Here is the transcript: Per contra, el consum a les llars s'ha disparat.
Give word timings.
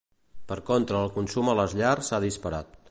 Per 0.51 0.57
contra, 0.69 1.03
el 1.07 1.13
consum 1.19 1.53
a 1.53 1.57
les 1.61 1.77
llars 1.83 2.11
s'ha 2.11 2.25
disparat. 2.29 2.79